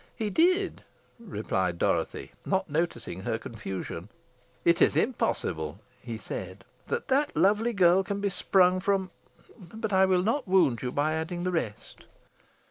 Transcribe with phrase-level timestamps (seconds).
[0.15, 0.83] "He did,"
[1.19, 4.09] replied Dorothy, not noticing her confusion.
[4.65, 9.11] "'It is impossible,' he said, 'that that lovely girl can be sprung from'
[9.59, 12.05] but I will not wound you by adding the rest."